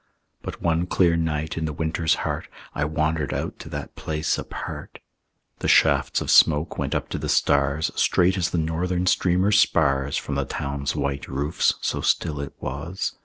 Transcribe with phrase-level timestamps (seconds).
[0.41, 4.97] But one clear night in the winter's heart, I wandered out to that place apart.
[5.59, 10.17] The shafts of smoke went up to the stars, Straight as the Northern Streamer spars,
[10.17, 13.13] From the town's white roofs, so still it was.